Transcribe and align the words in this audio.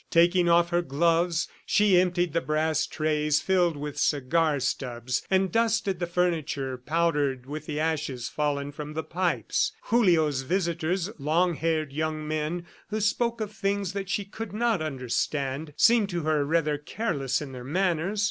Taking 0.09 0.49
off 0.49 0.69
her 0.71 0.81
gloves, 0.81 1.47
she 1.63 1.99
emptied 2.01 2.33
the 2.33 2.41
brass 2.41 2.87
trays 2.87 3.39
filled 3.39 3.77
with 3.77 3.99
cigar 3.99 4.59
stubs 4.59 5.21
and 5.29 5.51
dusted 5.51 5.99
the 5.99 6.07
furniture 6.07 6.75
powdered 6.75 7.45
with 7.45 7.67
the 7.67 7.79
ashes 7.79 8.27
fallen 8.27 8.71
from 8.71 8.93
the 8.95 9.03
pipes. 9.03 9.73
Julio's 9.91 10.41
visitors, 10.41 11.11
long 11.19 11.53
haired 11.53 11.93
young 11.93 12.27
men 12.27 12.65
who 12.89 12.99
spoke 12.99 13.41
of 13.41 13.51
things 13.51 13.93
that 13.93 14.09
she 14.09 14.25
could 14.25 14.53
not 14.53 14.81
understand, 14.81 15.71
seemed 15.77 16.09
to 16.09 16.21
her 16.21 16.43
rather 16.45 16.79
careless 16.79 17.39
in 17.39 17.51
their 17.51 17.63
manners. 17.63 18.19